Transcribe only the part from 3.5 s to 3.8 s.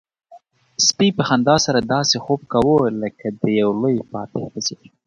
یو